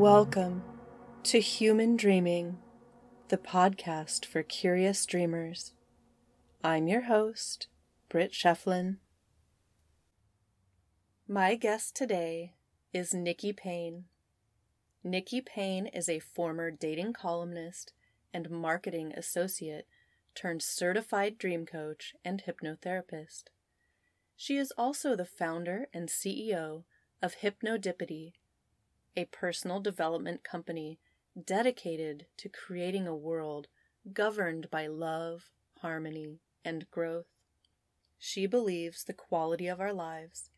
[0.00, 0.62] Welcome
[1.24, 2.56] to Human Dreaming,
[3.28, 5.74] the podcast for curious dreamers.
[6.64, 7.66] I'm your host,
[8.08, 8.96] Britt Shefflin.
[11.28, 12.54] My guest today
[12.94, 14.04] is Nikki Payne.
[15.04, 17.92] Nikki Payne is a former dating columnist
[18.32, 19.86] and marketing associate
[20.34, 23.50] turned certified dream coach and hypnotherapist.
[24.34, 26.84] She is also the founder and CEO
[27.20, 28.32] of Hypnodipity,
[29.16, 30.98] a personal development company
[31.44, 33.68] dedicated to creating a world
[34.12, 37.26] governed by love, harmony, and growth.
[38.18, 40.50] She believes the quality of our lives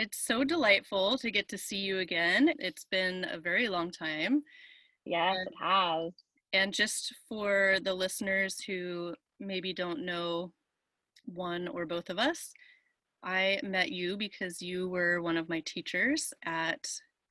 [0.01, 2.53] It's so delightful to get to see you again.
[2.59, 4.43] It's been a very long time.
[5.05, 6.13] Yes, and, it has.
[6.53, 10.51] And just for the listeners who maybe don't know
[11.25, 12.53] one or both of us,
[13.23, 16.85] I met you because you were one of my teachers at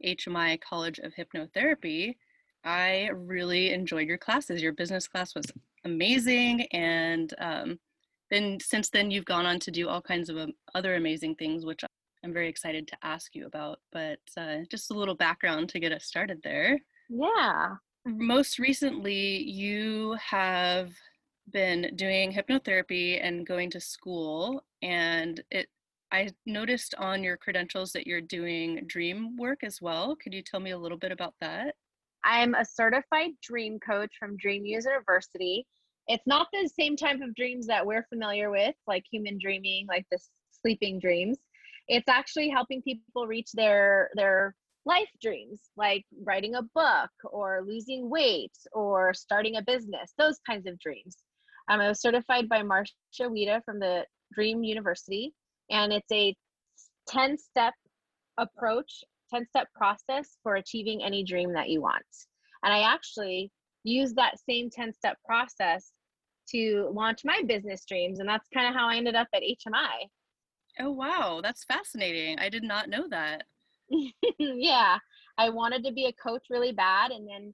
[0.06, 2.16] HMI College of Hypnotherapy.
[2.64, 4.62] I really enjoyed your classes.
[4.62, 5.52] Your business class was
[5.84, 7.80] amazing, and um,
[8.32, 11.66] then since then you've gone on to do all kinds of um, other amazing things
[11.66, 11.84] which
[12.24, 15.92] i'm very excited to ask you about but uh, just a little background to get
[15.92, 16.80] us started there.
[17.10, 17.76] Yeah.
[18.06, 20.92] Most recently you have
[21.52, 25.68] been doing hypnotherapy and going to school and it
[26.12, 30.16] i noticed on your credentials that you're doing dream work as well.
[30.16, 31.76] Could you tell me a little bit about that?
[32.24, 35.66] I'm a certified dream coach from dream university
[36.10, 40.06] it's not the same type of dreams that we're familiar with, like human dreaming, like
[40.12, 40.18] the
[40.62, 41.38] sleeping dreams.
[41.88, 44.56] It's actually helping people reach their their
[44.86, 50.66] life dreams, like writing a book or losing weight or starting a business, those kinds
[50.66, 51.18] of dreams.
[51.70, 54.04] Um, I was certified by Marcia Wieder from the
[54.34, 55.32] Dream University,
[55.70, 56.36] and it's a
[57.08, 57.76] 10 step
[58.40, 62.04] approach, 10 step process for achieving any dream that you want.
[62.64, 63.52] And I actually
[63.84, 65.92] use that same 10 step process
[66.52, 68.20] to launch my business dreams.
[68.20, 70.08] And that's kind of how I ended up at HMI.
[70.80, 71.40] Oh, wow.
[71.44, 72.40] That's fascinating.
[72.40, 73.44] I did not know that.
[74.40, 74.98] yeah.
[75.38, 77.12] I wanted to be a coach really bad.
[77.12, 77.54] And then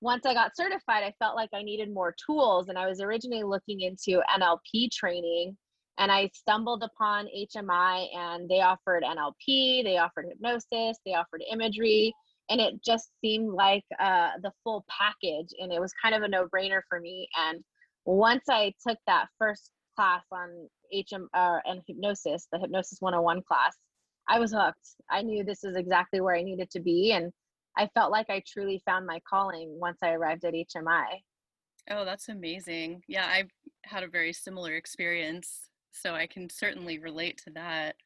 [0.00, 2.68] once I got certified, I felt like I needed more tools.
[2.68, 5.56] And I was originally looking into NLP training.
[5.98, 12.12] And I stumbled upon HMI and they offered NLP, they offered hypnosis, they offered imagery.
[12.50, 15.54] And it just seemed like uh, the full package.
[15.58, 17.28] And it was kind of a no brainer for me.
[17.38, 17.64] And
[18.04, 23.76] once I took that first class on HM uh, and hypnosis, the hypnosis 101 class,
[24.28, 24.96] I was hooked.
[25.10, 27.12] I knew this is exactly where I needed to be.
[27.12, 27.32] And
[27.76, 31.06] I felt like I truly found my calling once I arrived at HMI.
[31.90, 33.02] Oh, that's amazing.
[33.08, 33.50] Yeah, I've
[33.84, 35.68] had a very similar experience.
[35.92, 37.96] So I can certainly relate to that.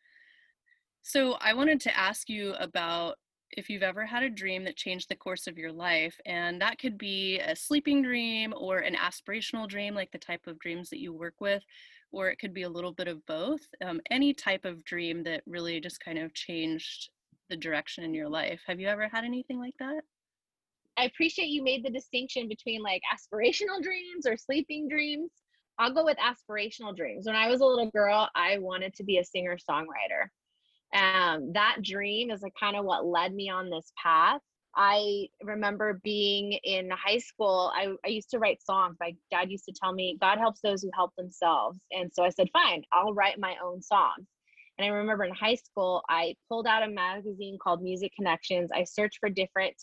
[1.02, 3.16] So I wanted to ask you about
[3.52, 6.18] if you've ever had a dream that changed the course of your life.
[6.26, 10.58] And that could be a sleeping dream or an aspirational dream, like the type of
[10.58, 11.62] dreams that you work with,
[12.12, 13.60] or it could be a little bit of both.
[13.84, 17.10] Um, any type of dream that really just kind of changed
[17.48, 18.60] the direction in your life.
[18.66, 20.02] Have you ever had anything like that?
[20.98, 25.30] I appreciate you made the distinction between like aspirational dreams or sleeping dreams.
[25.78, 27.24] I'll go with aspirational dreams.
[27.24, 30.26] When I was a little girl, I wanted to be a singer songwriter
[30.94, 34.40] um, that dream is kind of what led me on this path.
[34.76, 38.96] I remember being in high school, I, I used to write songs.
[39.00, 41.78] My dad used to tell me, God helps those who help themselves.
[41.90, 44.26] And so I said, fine, I'll write my own songs.
[44.78, 48.70] And I remember in high school, I pulled out a magazine called Music Connections.
[48.72, 49.74] I searched for different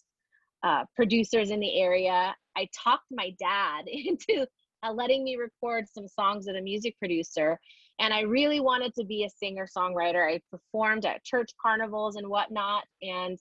[0.64, 2.34] uh, producers in the area.
[2.56, 4.48] I talked my dad into
[4.84, 7.60] uh, letting me record some songs with a music producer.
[8.00, 10.28] And I really wanted to be a singer songwriter.
[10.28, 12.84] I performed at church carnivals and whatnot.
[13.02, 13.40] And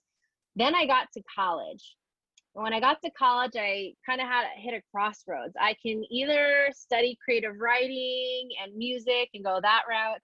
[0.55, 1.95] then I got to college.
[2.53, 5.53] When I got to college, I kind of had hit a crossroads.
[5.59, 10.21] I can either study creative writing and music and go that route,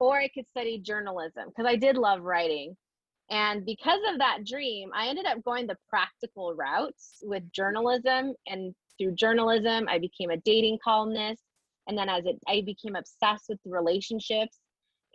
[0.00, 2.74] or I could study journalism because I did love writing.
[3.30, 8.34] And because of that dream, I ended up going the practical routes with journalism.
[8.46, 11.42] And through journalism, I became a dating columnist.
[11.88, 14.58] And then as it, I became obsessed with relationships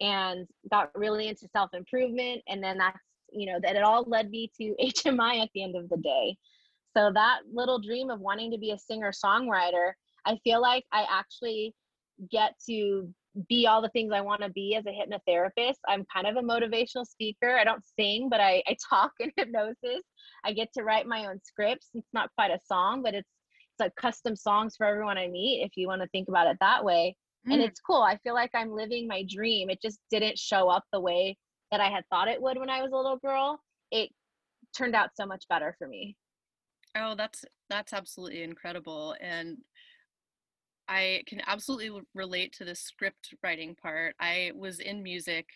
[0.01, 2.42] and got really into self improvement.
[2.48, 3.00] And then that's,
[3.31, 6.36] you know, that it all led me to HMI at the end of the day.
[6.95, 9.92] So that little dream of wanting to be a singer songwriter,
[10.25, 11.74] I feel like I actually
[12.31, 13.07] get to
[13.48, 15.75] be all the things I want to be as a hypnotherapist.
[15.88, 17.56] I'm kind of a motivational speaker.
[17.56, 20.01] I don't sing, but I, I talk in hypnosis.
[20.44, 21.89] I get to write my own scripts.
[21.94, 23.47] It's not quite a song, but it's it's
[23.79, 26.83] like custom songs for everyone I meet, if you want to think about it that
[26.83, 27.15] way.
[27.47, 27.53] Mm.
[27.53, 28.01] And it's cool.
[28.01, 29.69] I feel like I'm living my dream.
[29.69, 31.38] It just didn't show up the way
[31.71, 33.59] that I had thought it would when I was a little girl.
[33.91, 34.09] It
[34.75, 36.15] turned out so much better for me.
[36.95, 39.15] Oh, that's that's absolutely incredible.
[39.21, 39.57] And
[40.88, 44.15] I can absolutely relate to the script writing part.
[44.19, 45.47] I was in music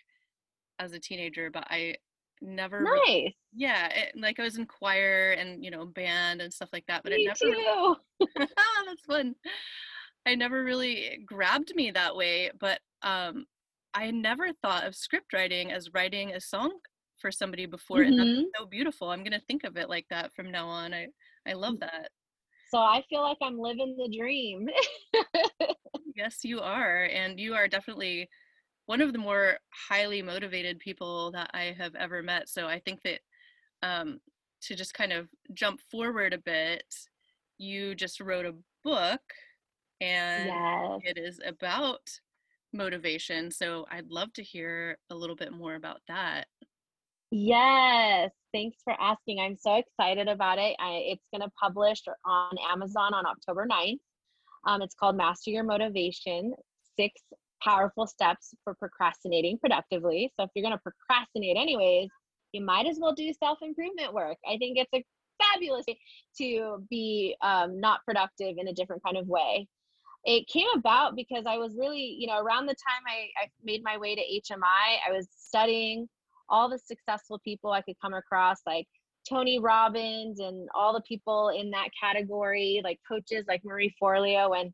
[0.79, 1.95] as a teenager, but I
[2.41, 2.99] never nice.
[3.07, 6.85] Really, yeah, it, like I was in choir and you know band and stuff like
[6.87, 7.95] that, but me it never too.
[8.37, 9.35] that's fun.
[10.25, 13.45] I never really grabbed me that way, but um
[13.93, 16.71] I never thought of script writing as writing a song
[17.19, 18.07] for somebody before mm-hmm.
[18.07, 18.61] and that's mm-hmm.
[18.63, 19.09] so beautiful.
[19.09, 20.93] I'm to think of it like that from now on.
[20.93, 21.07] I
[21.47, 22.09] I love that.
[22.69, 24.69] So I feel like I'm living the dream.
[26.15, 27.03] yes, you are.
[27.03, 28.29] And you are definitely
[28.91, 29.57] one of the more
[29.87, 32.49] highly motivated people that I have ever met.
[32.49, 33.19] So I think that
[33.81, 34.19] um,
[34.63, 36.83] to just kind of jump forward a bit,
[37.57, 38.53] you just wrote a
[38.83, 39.21] book
[40.01, 40.99] and yes.
[41.05, 42.01] it is about
[42.73, 43.49] motivation.
[43.49, 46.47] So I'd love to hear a little bit more about that.
[47.31, 49.39] Yes, thanks for asking.
[49.39, 50.75] I'm so excited about it.
[50.81, 53.99] I, it's going to publish on Amazon on October 9th.
[54.67, 56.53] Um, it's called Master Your Motivation
[56.97, 57.21] Six
[57.63, 60.31] Powerful Steps for Procrastinating Productively.
[60.37, 62.09] So, if you're going to procrastinate anyways,
[62.51, 64.37] you might as well do self improvement work.
[64.45, 65.03] I think it's a
[65.41, 65.85] fabulous
[66.37, 69.67] to be um, not productive in a different kind of way.
[70.23, 73.81] It came about because I was really, you know, around the time I, I made
[73.83, 76.07] my way to HMI, I was studying
[76.49, 78.87] all the successful people I could come across, like
[79.27, 84.71] Tony Robbins and all the people in that category, like coaches like Marie Forleo and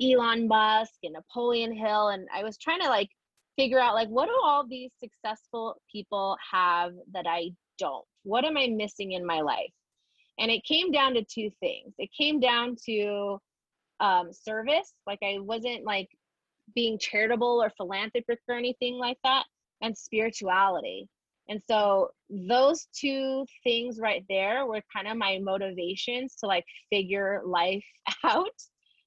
[0.00, 2.08] Elon Musk and Napoleon Hill.
[2.08, 3.10] And I was trying to like
[3.56, 8.04] figure out like what do all these successful people have that I don't?
[8.22, 9.72] What am I missing in my life?
[10.38, 11.94] And it came down to two things.
[11.98, 13.38] It came down to
[14.00, 16.08] um, service, like I wasn't like
[16.74, 19.44] being charitable or philanthropic or anything like that
[19.82, 21.08] and spirituality.
[21.48, 27.42] And so those two things right there were kind of my motivations to like figure
[27.44, 27.84] life
[28.24, 28.48] out,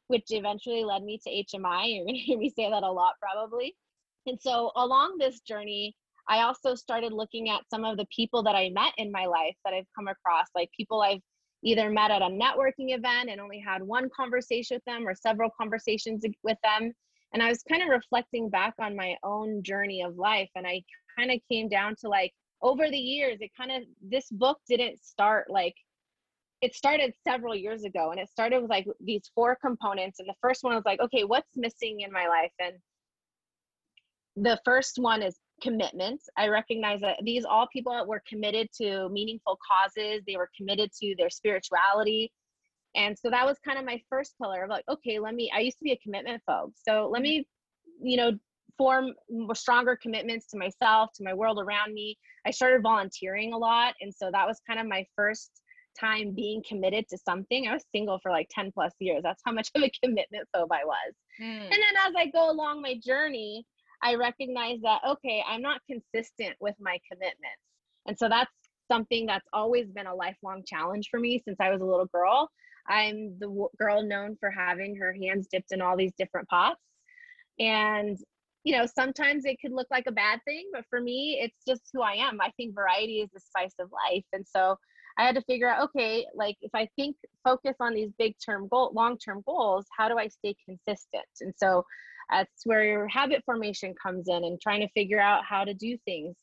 [0.08, 1.96] which eventually led me to HMI.
[1.96, 3.76] You're gonna hear me say that a lot probably.
[4.26, 5.96] And so along this journey,
[6.30, 9.56] I also started looking at some of the people that I met in my life
[9.64, 11.22] that I've come across, like people I've
[11.64, 15.50] either met at a networking event and only had one conversation with them or several
[15.60, 16.92] conversations with them
[17.34, 20.82] and i was kind of reflecting back on my own journey of life and i
[21.18, 22.32] kind of came down to like
[22.62, 25.76] over the years it kind of this book didn't start like
[26.62, 30.36] it started several years ago and it started with like these four components and the
[30.42, 32.74] first one was like okay what's missing in my life and
[34.36, 39.58] the first one is commitment i recognize that these all people were committed to meaningful
[39.68, 42.32] causes they were committed to their spirituality
[42.98, 45.60] and so that was kind of my first pillar of like, okay, let me, I
[45.60, 46.72] used to be a commitment phobe.
[46.76, 47.48] So let me,
[48.02, 48.32] you know,
[48.76, 49.14] form
[49.54, 52.18] stronger commitments to myself, to my world around me.
[52.46, 53.94] I started volunteering a lot.
[54.02, 55.52] And so that was kind of my first
[56.00, 57.68] time being committed to something.
[57.68, 59.22] I was single for like 10 plus years.
[59.24, 61.14] That's how much of a commitment phobe I was.
[61.42, 61.64] Mm.
[61.64, 63.66] And then as I go along my journey,
[64.04, 67.62] I recognize that, okay, I'm not consistent with my commitments.
[68.06, 68.52] And so that's
[68.90, 72.50] something that's always been a lifelong challenge for me since I was a little girl.
[72.88, 76.80] I'm the w- girl known for having her hands dipped in all these different pots.
[77.60, 78.18] And,
[78.64, 81.82] you know, sometimes it could look like a bad thing, but for me, it's just
[81.94, 82.40] who I am.
[82.40, 84.24] I think variety is the spice of life.
[84.32, 84.78] And so
[85.18, 88.68] I had to figure out, okay, like if I think focus on these big term
[88.70, 91.26] goal, long term goals, how do I stay consistent?
[91.42, 91.84] And so
[92.30, 95.98] that's where your habit formation comes in and trying to figure out how to do
[96.06, 96.36] things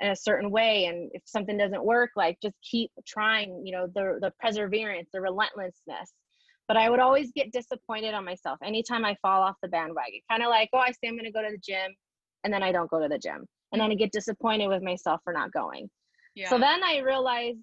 [0.00, 3.88] in a certain way and if something doesn't work like just keep trying you know
[3.94, 6.12] the the perseverance the relentlessness
[6.68, 10.42] but i would always get disappointed on myself anytime i fall off the bandwagon kind
[10.42, 11.90] of like oh i say i'm going to go to the gym
[12.44, 15.20] and then i don't go to the gym and then i get disappointed with myself
[15.24, 15.88] for not going
[16.36, 16.48] yeah.
[16.48, 17.58] so then i realized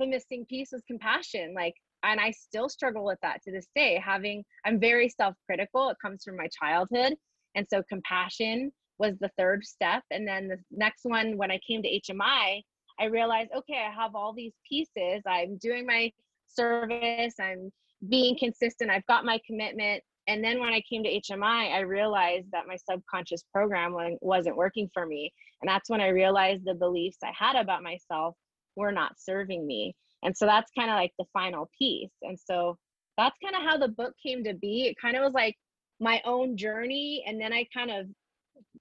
[0.00, 4.02] the missing piece was compassion like and i still struggle with that to this day
[4.04, 7.14] having i'm very self-critical it comes from my childhood
[7.54, 10.04] and so compassion was the third step.
[10.12, 12.62] And then the next one, when I came to HMI,
[13.00, 15.22] I realized, okay, I have all these pieces.
[15.26, 16.12] I'm doing my
[16.46, 17.72] service, I'm
[18.08, 20.02] being consistent, I've got my commitment.
[20.28, 24.88] And then when I came to HMI, I realized that my subconscious program wasn't working
[24.92, 25.32] for me.
[25.62, 28.36] And that's when I realized the beliefs I had about myself
[28.80, 29.94] were not serving me.
[30.22, 32.10] And so that's kind of like the final piece.
[32.22, 32.76] And so
[33.16, 34.86] that's kind of how the book came to be.
[34.86, 35.56] It kind of was like
[36.00, 37.24] my own journey.
[37.26, 38.06] And then I kind of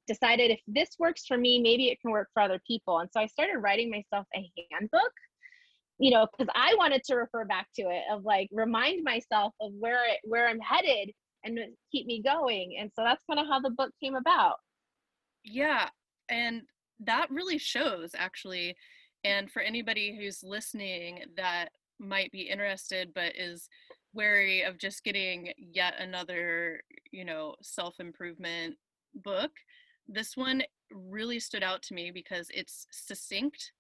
[0.08, 3.00] decided if this works for me, maybe it can work for other people.
[3.00, 5.12] And so I started writing myself a handbook,
[6.00, 9.72] you know, because I wanted to refer back to it of like remind myself of
[9.80, 11.12] where it, where I'm headed
[11.44, 11.58] and
[11.92, 12.78] keep me going.
[12.80, 14.56] And so that's kind of how the book came about.
[15.44, 15.88] Yeah.
[16.30, 16.64] And
[17.02, 18.76] that really shows actually.
[19.24, 23.68] And for anybody who's listening that might be interested but is
[24.14, 28.76] wary of just getting yet another, you know, self improvement
[29.16, 29.52] book,
[30.08, 33.72] this one really stood out to me because it's succinct.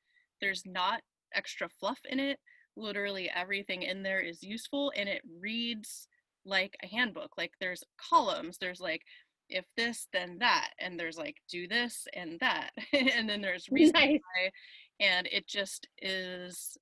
[0.42, 1.02] There's not
[1.34, 2.40] extra fluff in it.
[2.76, 6.08] Literally everything in there is useful and it reads
[6.46, 7.32] like a handbook.
[7.38, 9.02] Like there's columns, there's like
[9.50, 13.94] if this then that and there's like do this and that and then there's reason
[13.94, 14.20] nice.
[14.36, 14.52] why
[15.00, 16.78] and it just is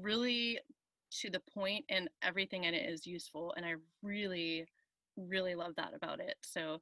[0.00, 0.58] really
[1.10, 4.66] to the point and everything in it is useful and i really
[5.16, 6.36] really love that about it.
[6.42, 6.80] So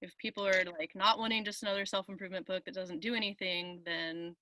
[0.00, 4.34] if people are like not wanting just another self-improvement book that doesn't do anything then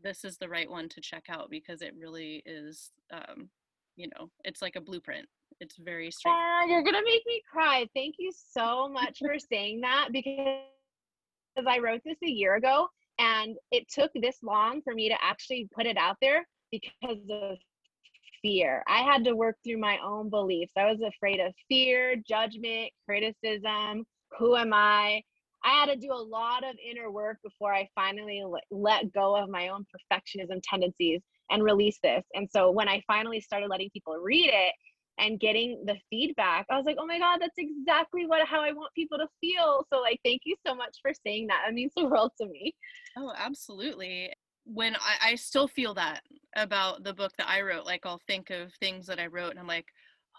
[0.00, 3.48] this is the right one to check out because it really is um,
[3.96, 5.26] you know it's like a blueprint.
[5.60, 7.86] It's very straight oh, you're gonna make me cry.
[7.94, 10.36] Thank you so much for saying that because
[11.66, 12.88] i wrote this a year ago
[13.20, 17.58] and it took this long for me to actually put it out there because of
[18.42, 18.82] fear.
[18.88, 20.72] I had to work through my own beliefs.
[20.76, 24.06] I was afraid of fear, judgment, criticism.
[24.38, 25.22] Who am I?
[25.62, 29.50] I had to do a lot of inner work before I finally let go of
[29.50, 32.24] my own perfectionism tendencies and release this.
[32.34, 34.72] And so when I finally started letting people read it
[35.20, 38.72] and getting the feedback, I was like, "Oh my god, that's exactly what how I
[38.72, 41.66] want people to feel." So like, thank you so much for saying that.
[41.68, 42.74] It means the world to me.
[43.16, 44.32] Oh, absolutely
[44.64, 46.22] when I, I still feel that
[46.56, 49.58] about the book that I wrote, like I'll think of things that I wrote and
[49.58, 49.86] I'm like,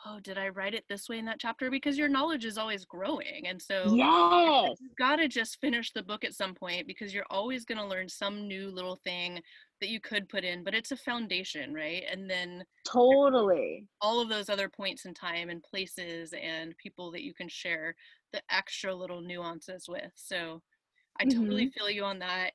[0.05, 1.69] oh, did I write it this way in that chapter?
[1.69, 3.47] Because your knowledge is always growing.
[3.47, 4.77] And so yes.
[4.79, 7.85] you've got to just finish the book at some point because you're always going to
[7.85, 9.41] learn some new little thing
[9.81, 12.03] that you could put in, but it's a foundation, right?
[12.11, 17.23] And then totally all of those other points in time and places and people that
[17.23, 17.95] you can share
[18.31, 20.11] the extra little nuances with.
[20.15, 20.61] So
[21.19, 21.79] I totally mm-hmm.
[21.79, 22.51] feel you on that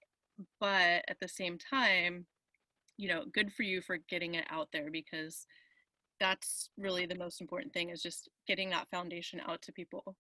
[0.60, 2.26] but at the same time
[2.96, 5.46] you know good for you for getting it out there because
[6.18, 10.16] that's really the most important thing is just getting that foundation out to people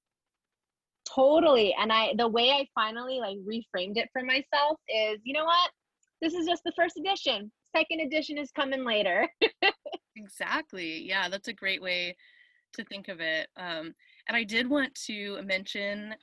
[1.08, 5.44] totally and i the way i finally like reframed it for myself is you know
[5.44, 5.70] what
[6.20, 9.28] this is just the first edition second edition is coming later
[10.16, 12.16] exactly yeah that's a great way
[12.72, 13.92] to think of it um,
[14.28, 16.14] and i did want to mention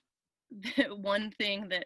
[1.01, 1.85] one thing that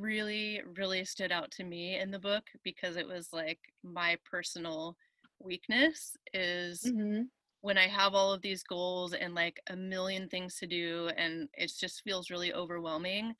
[0.00, 4.96] really, really stood out to me in the book because it was like my personal
[5.40, 7.22] weakness is mm-hmm.
[7.60, 11.48] when I have all of these goals and like a million things to do and
[11.54, 13.34] it just feels really overwhelming.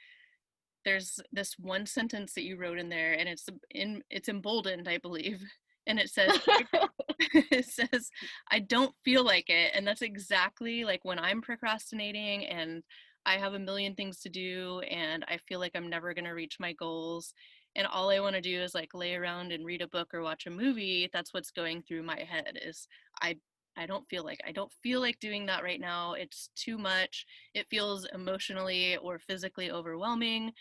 [0.86, 4.98] There's this one sentence that you wrote in there and it's in it's emboldened, I
[4.98, 5.42] believe.
[5.88, 6.36] And it says
[7.30, 8.10] it says
[8.50, 12.82] I don't feel like it and that's exactly like when I'm procrastinating and
[13.24, 16.30] I have a million things to do and I feel like I'm never going to
[16.30, 17.34] reach my goals.
[17.76, 20.22] And all I want to do is like lay around and read a book or
[20.22, 21.10] watch a movie.
[21.12, 22.88] That's what's going through my head is
[23.20, 23.36] I
[23.76, 26.14] I don't feel like I don't feel like doing that right now.
[26.14, 27.26] It's too much.
[27.54, 30.52] It feels emotionally or physically overwhelming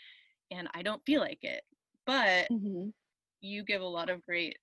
[0.50, 1.62] and I don't feel like it.
[2.06, 2.90] But mm-hmm.
[3.40, 4.58] you give a lot of great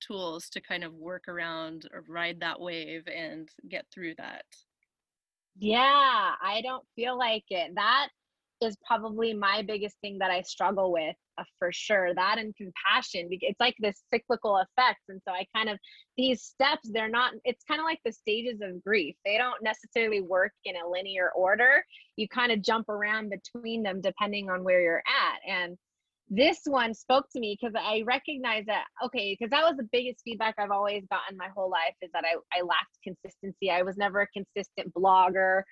[0.00, 4.44] tools to kind of work around or ride that wave and get through that.
[5.58, 7.72] Yeah, I don't feel like it.
[7.74, 8.08] That
[8.60, 12.14] is probably my biggest thing that I struggle with uh, for sure.
[12.14, 13.28] That and compassion.
[13.30, 15.00] It's like this cyclical effect.
[15.08, 15.78] And so I kind of,
[16.16, 19.16] these steps, they're not, it's kind of like the stages of grief.
[19.24, 21.84] They don't necessarily work in a linear order.
[22.16, 25.50] You kind of jump around between them depending on where you're at.
[25.50, 25.78] And
[26.30, 30.20] this one spoke to me because I recognize that okay, because that was the biggest
[30.24, 33.70] feedback I've always gotten my whole life is that I, I lacked consistency.
[33.70, 35.62] I was never a consistent blogger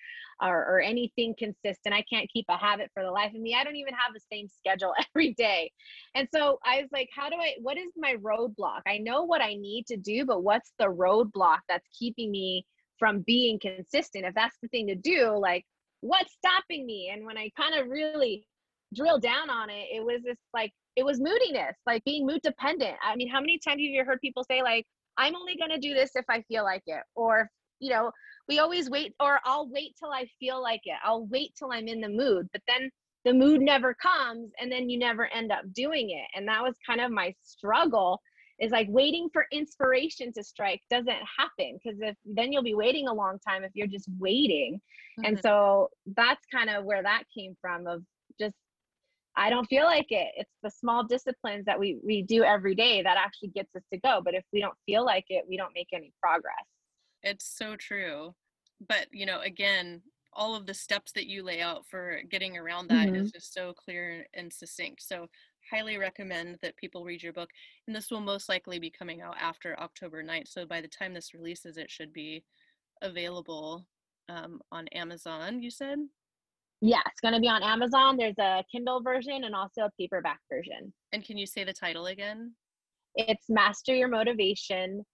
[0.43, 1.95] or, or anything consistent.
[1.95, 3.55] I can't keep a habit for the life of me.
[3.55, 5.71] I don't even have the same schedule every day.
[6.15, 8.81] And so I was like, how do I what is my roadblock?
[8.87, 12.65] I know what I need to do, but what's the roadblock that's keeping me
[12.99, 14.25] from being consistent?
[14.25, 15.65] If that's the thing to do, like
[16.01, 17.11] what's stopping me?
[17.13, 18.47] And when I kind of really
[18.95, 22.97] drill down on it, it was this like it was moodiness, like being mood dependent.
[23.03, 25.95] I mean, how many times have you heard people say like, "I'm only gonna do
[25.95, 27.49] this if I feel like it," or
[27.81, 28.11] you know,
[28.49, 30.97] we always wait, or I'll wait till I feel like it.
[31.05, 32.91] I'll wait till I'm in the mood, but then
[33.25, 36.27] the mood never comes, and then you never end up doing it.
[36.35, 38.21] And that was kind of my struggle
[38.59, 43.09] is like waiting for inspiration to strike doesn't happen because if then you'll be waiting
[43.09, 44.81] a long time if you're just waiting
[45.19, 45.25] mm-hmm.
[45.27, 48.03] and so that's kind of where that came from of
[48.41, 48.55] just
[49.37, 53.03] i don't feel like it it's the small disciplines that we we do every day
[53.03, 55.75] that actually gets us to go but if we don't feel like it we don't
[55.75, 56.55] make any progress
[57.23, 58.35] it's so true
[58.89, 60.03] but you know again
[60.33, 63.17] all of the steps that you lay out for getting around that mm-hmm.
[63.17, 65.27] is just so clear and succinct so
[65.71, 67.51] highly recommend that people read your book.
[67.87, 70.49] And this will most likely be coming out after October 9th.
[70.49, 72.45] So by the time this releases, it should be
[73.03, 73.87] available
[74.29, 75.99] um, on Amazon, you said?
[76.81, 78.17] Yeah, it's going to be on Amazon.
[78.17, 80.93] There's a Kindle version and also a paperback version.
[81.13, 82.53] And can you say the title again?
[83.15, 85.05] It's Master Your Motivation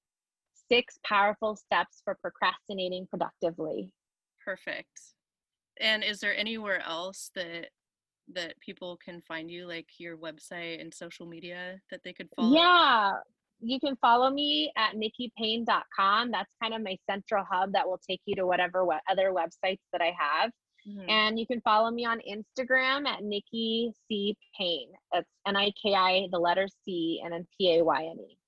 [0.71, 3.91] Six Powerful Steps for Procrastinating Productively.
[4.45, 5.01] Perfect.
[5.81, 7.69] And is there anywhere else that
[8.35, 12.55] that people can find you, like your website and social media that they could follow?
[12.55, 13.13] Yeah,
[13.61, 16.31] you can follow me at nikkipayne.com.
[16.31, 19.81] That's kind of my central hub that will take you to whatever what other websites
[19.93, 20.51] that I have.
[20.89, 21.09] Mm-hmm.
[21.09, 24.91] And you can follow me on Instagram at Nikki C Payne.
[25.13, 28.39] That's N I K I, the letter C, and then P A Y N E.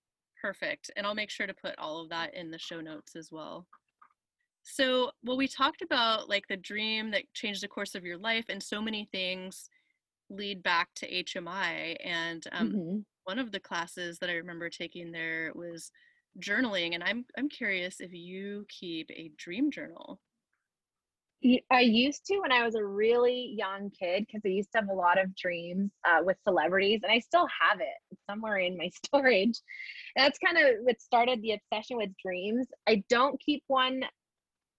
[0.41, 0.91] Perfect.
[0.97, 3.67] And I'll make sure to put all of that in the show notes as well.
[4.63, 8.47] So, well, we talked about like the dream that changed the course of your life,
[8.49, 9.69] and so many things
[10.31, 11.97] lead back to HMI.
[12.03, 12.99] And um, mm-hmm.
[13.25, 15.91] one of the classes that I remember taking there was
[16.41, 20.21] journaling, and I'm I'm curious if you keep a dream journal.
[21.71, 24.89] I used to when I was a really young kid because I used to have
[24.89, 28.89] a lot of dreams uh, with celebrities, and I still have it somewhere in my
[29.05, 29.61] storage.
[30.17, 32.67] that's kind of what started the obsession with dreams.
[32.89, 34.05] I don't keep one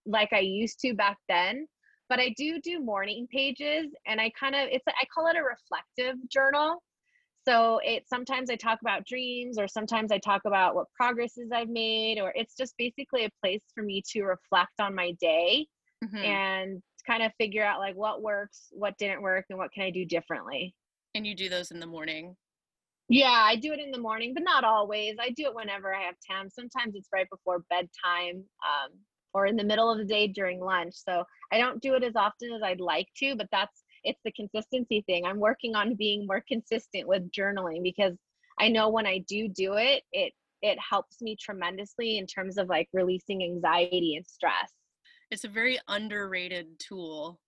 [0.06, 1.66] like I used to back then,
[2.08, 5.42] but I do do morning pages and I kind of it's I call it a
[5.42, 6.82] reflective journal.
[7.48, 11.68] So it sometimes I talk about dreams or sometimes I talk about what progresses I've
[11.68, 15.68] made or it's just basically a place for me to reflect on my day
[16.04, 16.16] mm-hmm.
[16.16, 19.90] and kind of figure out like what works, what didn't work and what can I
[19.90, 20.74] do differently.
[21.14, 22.36] And you do those in the morning?
[23.08, 25.14] Yeah, I do it in the morning, but not always.
[25.20, 26.50] I do it whenever I have time.
[26.50, 28.44] Sometimes it's right before bedtime.
[28.64, 28.98] Um,
[29.36, 30.94] or in the middle of the day during lunch.
[30.94, 34.32] So I don't do it as often as I'd like to, but that's it's the
[34.32, 35.26] consistency thing.
[35.26, 38.14] I'm working on being more consistent with journaling because
[38.58, 40.32] I know when I do do it, it
[40.62, 44.72] it helps me tremendously in terms of like releasing anxiety and stress.
[45.30, 47.40] It's a very underrated tool.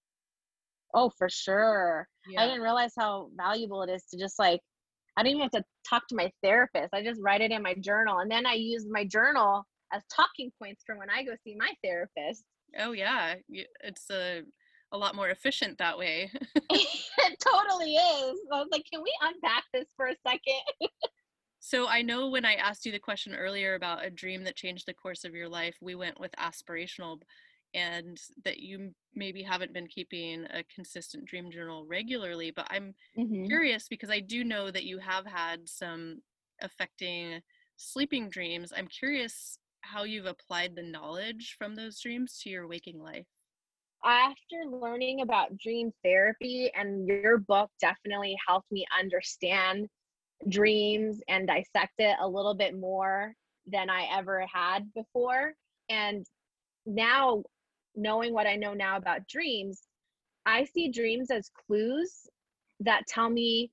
[0.94, 2.08] Oh, for sure.
[2.28, 2.42] Yeah.
[2.42, 4.60] I didn't realize how valuable it is to just like
[5.16, 6.94] I don't even have to talk to my therapist.
[6.94, 10.52] I just write it in my journal and then I use my journal as talking
[10.60, 12.44] points for when I go see my therapist.
[12.78, 14.42] Oh yeah, it's a
[14.92, 16.30] a lot more efficient that way.
[16.70, 18.38] it totally is.
[18.52, 20.90] I was like, can we unpack this for a second?
[21.58, 24.86] so I know when I asked you the question earlier about a dream that changed
[24.86, 27.20] the course of your life, we went with aspirational
[27.78, 33.46] and that you maybe haven't been keeping a consistent dream journal regularly, but I'm mm-hmm.
[33.46, 36.20] curious because I do know that you have had some
[36.60, 37.40] affecting
[37.76, 38.72] sleeping dreams.
[38.76, 43.26] I'm curious how you've applied the knowledge from those dreams to your waking life.
[44.04, 49.88] After learning about dream therapy, and your book definitely helped me understand
[50.48, 53.34] dreams and dissect it a little bit more
[53.66, 55.54] than I ever had before.
[55.88, 56.24] And
[56.86, 57.42] now,
[57.98, 59.82] knowing what I know now about dreams,
[60.46, 62.26] I see dreams as clues
[62.80, 63.70] that tell me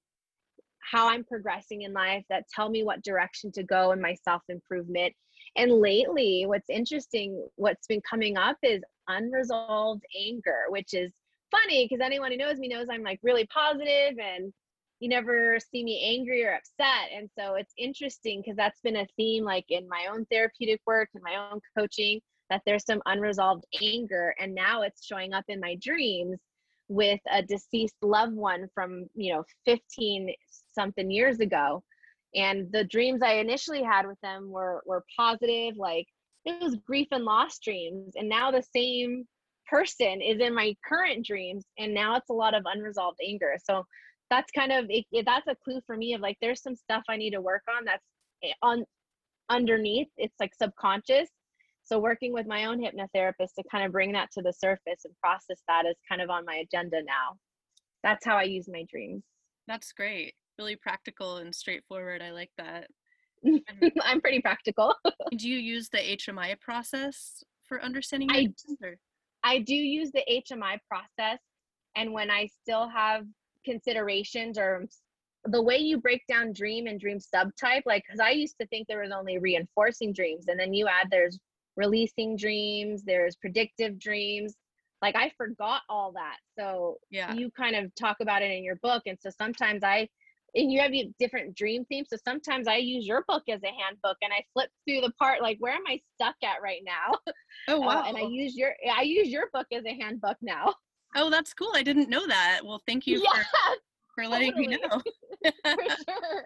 [0.79, 4.41] how I'm progressing in life, that tell me what direction to go in my self
[4.49, 5.13] improvement.
[5.55, 11.11] And lately, what's interesting, what's been coming up is unresolved anger, which is
[11.51, 14.51] funny because anyone who knows me knows I'm like really positive and
[14.99, 17.09] you never see me angry or upset.
[17.15, 21.09] And so it's interesting because that's been a theme like in my own therapeutic work
[21.13, 24.33] and my own coaching that there's some unresolved anger.
[24.39, 26.37] And now it's showing up in my dreams
[26.87, 30.33] with a deceased loved one from, you know, 15
[30.73, 31.83] something years ago.
[32.35, 36.05] And the dreams i initially had with them were were positive like
[36.43, 38.13] it was grief and loss dreams.
[38.15, 39.25] And now the same
[39.67, 43.55] person is in my current dreams and now it's a lot of unresolved anger.
[43.63, 43.83] So
[44.29, 47.03] that's kind of it, it, that's a clue for me of like there's some stuff
[47.09, 48.03] i need to work on that's
[48.43, 48.83] eh, on
[49.49, 50.07] underneath.
[50.17, 51.29] It's like subconscious
[51.85, 55.13] so working with my own hypnotherapist to kind of bring that to the surface and
[55.21, 57.37] process that is kind of on my agenda now
[58.05, 59.23] that's how I use my dreams.
[59.67, 60.35] That's great.
[60.59, 62.21] Really practical and straightforward.
[62.21, 62.87] I like that.
[64.03, 64.93] I'm pretty practical.
[65.37, 68.49] do you use the HMI process for understanding I,
[69.43, 71.39] I do use the HMI process
[71.95, 73.25] and when I still have
[73.65, 74.85] considerations or
[75.45, 78.87] the way you break down dream and dream subtype like because i used to think
[78.87, 81.39] there was only reinforcing dreams and then you add there's
[81.77, 84.55] releasing dreams there's predictive dreams
[85.01, 88.77] like i forgot all that so yeah you kind of talk about it in your
[88.77, 90.07] book and so sometimes i
[90.55, 94.17] and you have different dream themes so sometimes i use your book as a handbook
[94.21, 97.17] and i flip through the part like where am i stuck at right now
[97.67, 100.73] oh wow uh, and i use your i use your book as a handbook now
[101.15, 103.75] oh that's cool i didn't know that well thank you yeah, for
[104.15, 104.67] for letting totally.
[104.67, 105.01] me know.
[105.73, 106.43] for sure.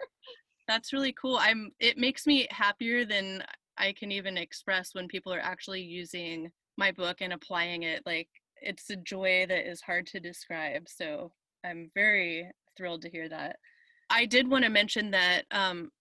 [0.68, 1.38] That's really cool.
[1.38, 3.44] I'm it makes me happier than
[3.80, 8.04] I can even express when people are actually using my book and applying it.
[8.06, 8.28] Like
[8.62, 10.88] it's a joy that is hard to describe.
[10.88, 11.32] So
[11.65, 13.58] I'm very thrilled to hear that.
[14.10, 15.92] I did want to mention that um,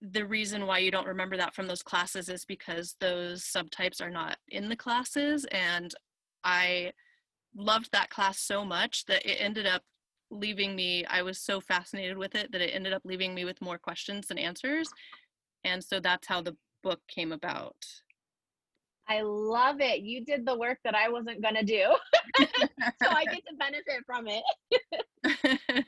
[0.00, 4.10] the reason why you don't remember that from those classes is because those subtypes are
[4.10, 5.44] not in the classes.
[5.50, 5.92] And
[6.44, 6.92] I
[7.56, 9.82] loved that class so much that it ended up
[10.30, 13.60] leaving me i was so fascinated with it that it ended up leaving me with
[13.62, 14.88] more questions than answers
[15.64, 17.74] and so that's how the book came about?
[19.08, 20.02] I love it.
[20.02, 21.84] You did the work that i wasn't going to do.
[23.02, 24.44] So i get to benefit from it.
[25.24, 25.84] And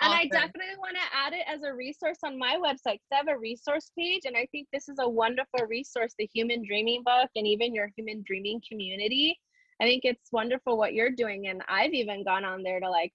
[0.00, 2.98] i definitely want to add it as a resource on my website.
[3.12, 6.64] I have a resource page and i think this is a wonderful resource the human
[6.66, 9.38] dreaming book and even your human dreaming community.
[9.80, 11.48] I think it's wonderful what you're doing.
[11.48, 13.12] And I've even gone on there to like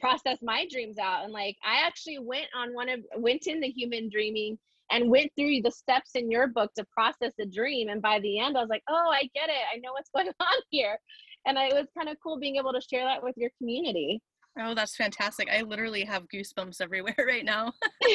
[0.00, 1.24] process my dreams out.
[1.24, 4.58] And like i actually went on one of went in the human dreaming
[4.92, 8.38] and went through the steps in your book to process a dream and by the
[8.38, 9.64] end i was like oh i get it.
[9.72, 10.98] I know what's going on here.
[11.44, 14.22] And it was kind of cool being able to share that with your community.
[14.58, 15.48] Oh that's fantastic.
[15.50, 17.72] I literally have goosebumps everywhere right now.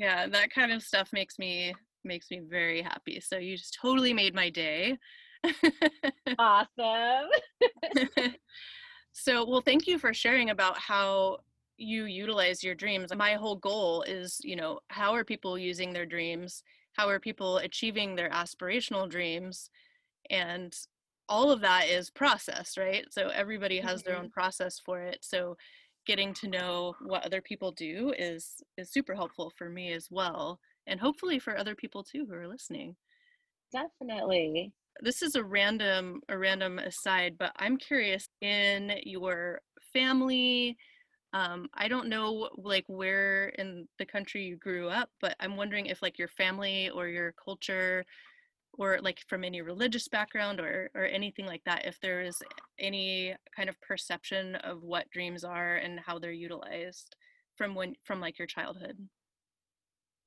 [0.00, 3.18] Yeah that kind of stuff makes me makes me very happy.
[3.18, 4.96] So you just totally made my day.
[6.38, 7.28] Awesome.
[9.20, 11.38] So, well, thank you for sharing about how
[11.78, 13.14] you utilize your dreams.
[13.14, 16.62] My whole goal is, you know, how are people using their dreams?
[16.92, 19.70] How are people achieving their aspirational dreams?
[20.30, 20.74] And
[21.28, 23.06] all of that is process, right?
[23.10, 24.10] So everybody has mm-hmm.
[24.10, 24.32] their own mm-hmm.
[24.32, 25.18] process for it.
[25.22, 25.56] So
[26.06, 30.58] getting to know what other people do is is super helpful for me as well
[30.86, 32.96] and hopefully for other people too who are listening.
[33.70, 39.60] Definitely this is a random a random aside but i'm curious in your
[39.92, 40.76] family
[41.32, 45.86] um, i don't know like where in the country you grew up but i'm wondering
[45.86, 48.04] if like your family or your culture
[48.78, 52.42] or like from any religious background or or anything like that if there is
[52.78, 57.16] any kind of perception of what dreams are and how they're utilized
[57.56, 59.08] from when from like your childhood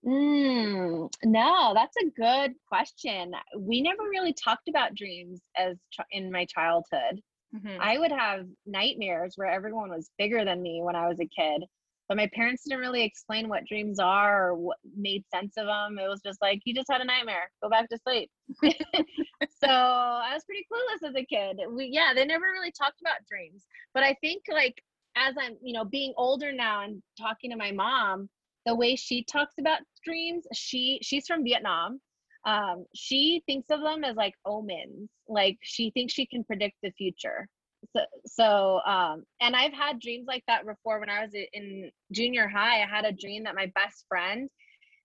[0.05, 3.33] Mm, no, that's a good question.
[3.57, 5.77] We never really talked about dreams as
[6.09, 7.21] in my childhood.
[7.55, 7.81] Mm-hmm.
[7.81, 11.63] I would have nightmares where everyone was bigger than me when I was a kid.
[12.07, 15.97] But my parents didn't really explain what dreams are or what made sense of them.
[15.97, 18.29] It was just like, you just had a nightmare, go back to sleep.
[18.63, 21.61] so I was pretty clueless as a kid.
[21.69, 23.63] We, yeah, they never really talked about dreams.
[23.93, 24.83] But I think, like,
[25.15, 28.29] as I'm, you know, being older now and talking to my mom,
[28.65, 31.99] the way she talks about dreams she she's from vietnam
[32.45, 36.91] um she thinks of them as like omens like she thinks she can predict the
[36.91, 37.47] future.
[37.95, 40.99] So so um and i've had dreams like that before.
[40.99, 44.49] When i was in junior high i had a dream that my best friend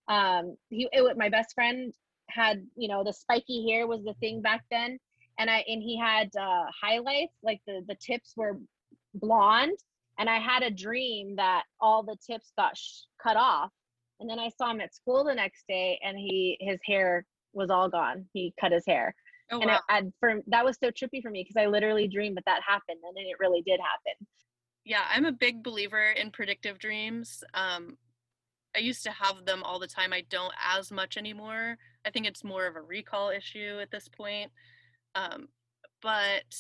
[0.09, 1.93] um he it, my best friend
[2.29, 4.99] had you know the spiky hair was the thing back then.
[5.39, 8.59] And i and he had uh highlights like the the tips were
[9.15, 9.79] blonde.
[10.19, 13.71] And i had a dream that all the tips got sh- cut off
[14.21, 17.25] and then i saw him at school the next day and he his hair
[17.57, 18.27] was all gone.
[18.35, 19.15] He cut his hair.
[19.51, 19.81] Oh, and wow.
[19.89, 22.61] I, I, for that was so trippy for me because i literally dreamed that that
[22.67, 24.27] happened and then it really did happen.
[24.85, 27.43] Yeah i'm a big believer in predictive dreams.
[27.55, 27.97] Um
[28.77, 30.13] i used to have them all the time.
[30.13, 31.77] I don't as much anymore.
[32.05, 34.51] I think it's more of a recall issue at this point.
[35.15, 35.49] Um
[36.03, 36.55] but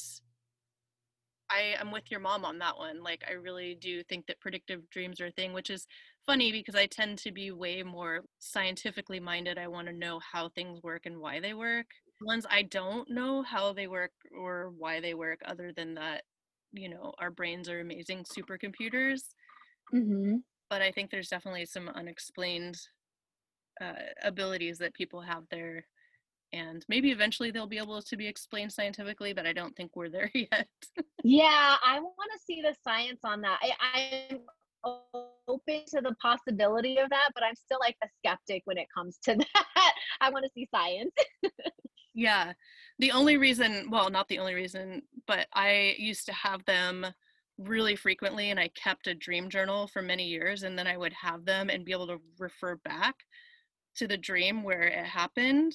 [1.48, 3.04] I am with your mom on that one.
[3.04, 5.86] Like, I really do think that predictive dreams are a thing, which is
[6.26, 9.58] funny because I tend to be way more scientifically minded.
[9.58, 11.86] I want to know how things work and why they work.
[12.22, 16.22] Ones I don't know how they work or why they work, other than that,
[16.72, 19.20] you know, our brains are amazing supercomputers.
[19.94, 20.36] Mm-hmm.
[20.68, 22.76] But I think there's definitely some unexplained
[23.80, 25.84] uh, abilities that people have there
[26.52, 30.08] and maybe eventually they'll be able to be explained scientifically, but I don't think we're
[30.08, 30.68] there yet.
[31.24, 33.58] yeah, I want to see the science on that.
[33.62, 34.40] I, I'm
[35.48, 39.18] open to the possibility of that, but I'm still like a skeptic when it comes
[39.24, 39.92] to that.
[40.20, 41.12] I want to see science.
[42.14, 42.52] yeah.
[42.98, 47.06] The only reason, well, not the only reason, but I used to have them
[47.58, 51.14] really frequently and I kept a dream journal for many years and then I would
[51.14, 53.14] have them and be able to refer back
[53.96, 55.72] to the dream where it happened.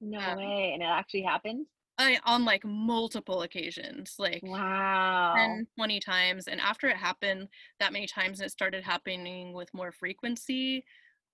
[0.00, 0.72] No um, way.
[0.74, 1.66] And it actually happened?
[1.96, 6.48] I, on like multiple occasions, like wow, 10, 20 times.
[6.48, 10.84] And after it happened that many times and it started happening with more frequency,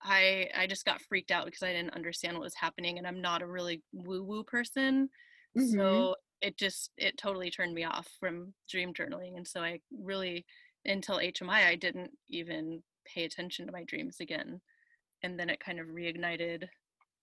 [0.03, 3.21] I I just got freaked out because I didn't understand what was happening and I'm
[3.21, 5.09] not a really woo woo person.
[5.57, 5.77] Mm-hmm.
[5.77, 9.37] So it just it totally turned me off from dream journaling.
[9.37, 10.45] And so I really
[10.85, 14.61] until HMI I didn't even pay attention to my dreams again.
[15.23, 16.67] And then it kind of reignited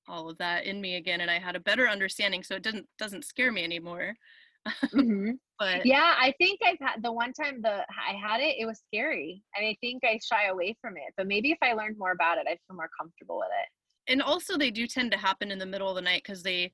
[0.08, 2.86] all of that in me again and i had a better understanding so it doesn't
[2.98, 4.14] doesn't scare me anymore.
[4.84, 5.30] Mm-hmm.
[5.58, 8.82] but yeah i think i've had the one time the i had it it was
[8.86, 12.12] scary and i think i shy away from it but maybe if i learned more
[12.12, 14.12] about it i'd feel more comfortable with it.
[14.12, 16.72] And also they do tend to happen in the middle of the night because they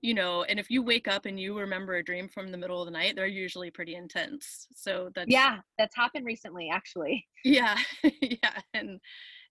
[0.00, 2.80] you know and if you wake up and you remember a dream from the middle
[2.80, 7.24] of the night they're usually pretty intense so that's yeah that's happened recently actually.
[7.44, 7.76] Yeah
[8.20, 9.00] yeah and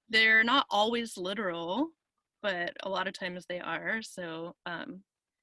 [0.09, 1.89] they're not always literal
[2.41, 4.01] but a lot of times they are.
[4.01, 5.01] So, um,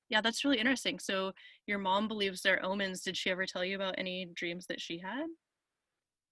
[0.08, 0.98] yeah, that's really interesting.
[0.98, 1.32] So,
[1.66, 3.02] your mom believes they're omens.
[3.02, 5.26] Did she ever tell you about any dreams that she had?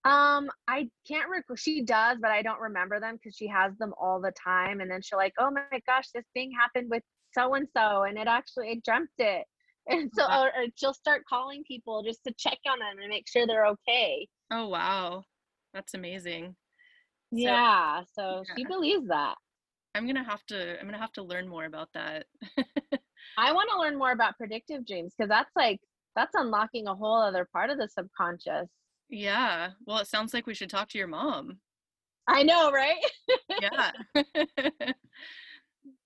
[0.06, 1.56] Um, I can't recall.
[1.56, 4.80] She does, but I don't remember them because she has them all the time.
[4.80, 7.02] And then she'll like, oh my gosh, this thing happened with
[7.36, 9.44] so and so, and it actually I dreamt it.
[9.88, 10.42] And so, wow.
[10.42, 13.66] or, or she'll start calling people just to check on them and make sure they're
[13.66, 14.26] okay.
[14.50, 15.22] Oh wow,
[15.72, 16.56] that's amazing.
[17.30, 18.54] Yeah, so, so yeah.
[18.56, 19.36] she believes that.
[19.96, 22.26] I'm gonna have to I'm gonna have to learn more about that.
[23.38, 25.80] I want to learn more about predictive dreams because that's like
[26.14, 28.68] that's unlocking a whole other part of the subconscious.
[29.08, 29.70] Yeah.
[29.86, 31.58] Well, it sounds like we should talk to your mom.
[32.28, 32.96] I know, right?
[33.62, 33.92] yeah.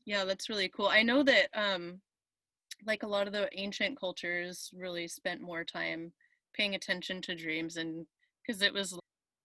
[0.05, 0.89] yeah, that's really cool.
[0.89, 2.01] I know that um
[2.87, 6.13] like a lot of the ancient cultures really spent more time
[6.55, 8.07] paying attention to dreams and
[8.47, 8.97] because it was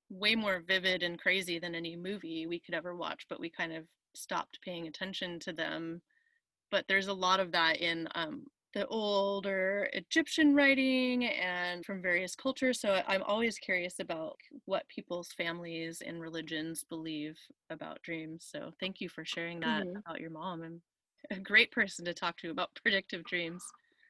[0.09, 3.73] way more vivid and crazy than any movie we could ever watch, but we kind
[3.73, 3.83] of
[4.17, 6.01] stopped paying attention to them.
[6.71, 8.43] But there's a lot of that in um,
[8.75, 12.81] the older Egyptian writing and from various cultures.
[12.81, 17.37] So I'm always curious about what people's families and religions believe
[17.69, 18.45] about dreams.
[18.51, 19.97] So thank you for sharing that mm-hmm.
[19.97, 20.61] about your mom.
[20.61, 20.81] I'm
[21.31, 23.63] a great person to talk to about predictive dreams.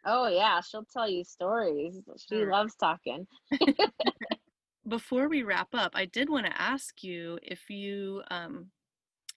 [0.04, 0.60] Oh, yeah.
[0.62, 2.00] She'll tell you stories.
[2.18, 2.52] She sure.
[2.52, 3.28] loves talking.
[4.88, 8.68] Before we wrap up, I did want to ask you if you um,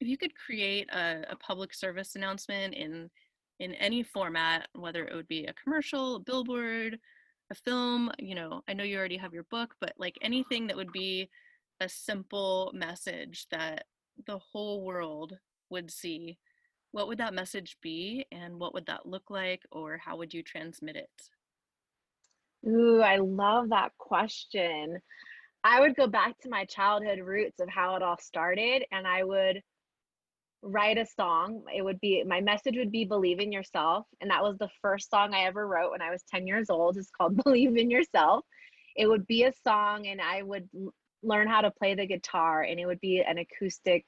[0.01, 3.11] if you could create a, a public service announcement in
[3.61, 6.97] in any format, whether it would be a commercial, a billboard,
[7.51, 10.77] a film, you know, I know you already have your book, but like anything that
[10.77, 11.29] would be
[11.81, 13.87] a simple message that
[14.27, 15.37] the whole world
[15.71, 16.39] would see,
[16.93, 20.43] what would that message be and what would that look like or how would you
[20.43, 21.11] transmit it?
[22.69, 24.99] Ooh, I love that question.
[25.65, 29.25] I would go back to my childhood roots of how it all started and I
[29.25, 29.63] would
[30.63, 31.63] write a song.
[31.75, 34.07] It would be my message would be believe in yourself.
[34.21, 36.97] And that was the first song I ever wrote when I was 10 years old.
[36.97, 38.45] It's called Believe in Yourself.
[38.97, 40.69] It would be a song and I would
[41.23, 44.05] learn how to play the guitar and it would be an acoustic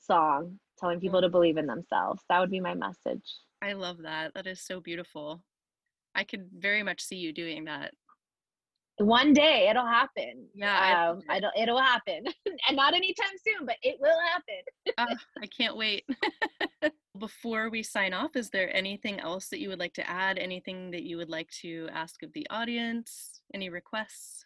[0.00, 1.32] song telling people to mm.
[1.32, 2.22] believe in themselves.
[2.28, 3.24] That would be my message.
[3.62, 4.32] I love that.
[4.34, 5.42] That is so beautiful.
[6.14, 7.92] I could very much see you doing that
[8.98, 10.46] one day it'll happen.
[10.54, 11.54] Yeah, um, I don't.
[11.56, 12.24] It'll happen,
[12.68, 14.62] and not anytime soon, but it will happen.
[14.98, 16.04] uh, I can't wait.
[17.18, 20.38] Before we sign off, is there anything else that you would like to add?
[20.38, 23.40] Anything that you would like to ask of the audience?
[23.52, 24.44] Any requests?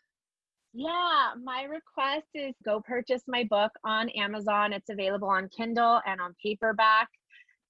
[0.75, 4.73] Yeah, my request is go purchase my book on Amazon.
[4.73, 7.09] It's available on Kindle and on paperback.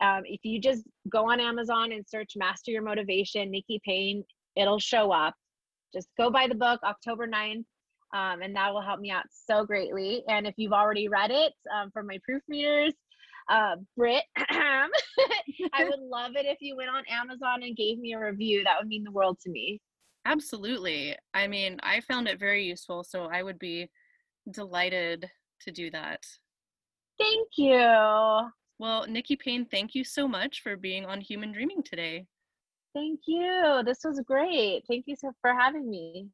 [0.00, 4.22] Um, if you just go on Amazon and search Master Your Motivation, Nikki Payne,
[4.56, 5.34] it'll show up
[5.92, 7.64] just go buy the book October 9th.
[8.14, 10.22] Um, and that will help me out so greatly.
[10.28, 12.92] And if you've already read it um, from my proofreaders,
[13.48, 18.20] uh, Britt, I would love it if you went on Amazon and gave me a
[18.20, 18.64] review.
[18.64, 19.80] That would mean the world to me.
[20.24, 21.16] Absolutely.
[21.34, 23.90] I mean, I found it very useful, so I would be
[24.50, 25.28] delighted
[25.62, 26.20] to do that.
[27.18, 28.50] Thank you.
[28.78, 32.26] Well, Nikki Payne, thank you so much for being on Human Dreaming today.
[32.94, 33.82] Thank you.
[33.84, 34.84] This was great.
[34.86, 36.28] Thank you so for having me.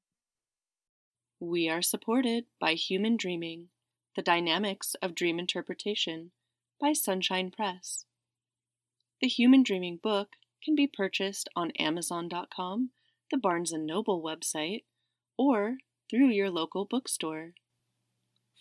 [1.40, 3.68] We are supported by Human Dreaming,
[4.16, 6.33] The Dynamics of Dream Interpretation
[6.81, 8.05] by Sunshine Press.
[9.21, 10.31] The Human Dreaming book
[10.64, 12.90] can be purchased on Amazon.com,
[13.31, 14.83] the Barnes & Noble website,
[15.37, 15.77] or
[16.11, 17.53] through your local bookstore.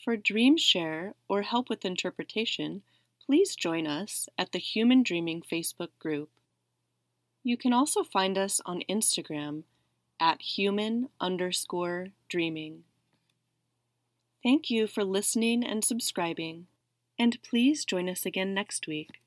[0.04, 2.84] For Dream Share or help with interpretation,
[3.26, 6.30] please join us at the Human Dreaming Facebook group.
[7.48, 9.64] You can also find us on Instagram
[10.20, 12.84] at human underscore dreaming.
[14.44, 16.68] Thank you for listening and subscribing,
[17.18, 19.22] and please join us again next week.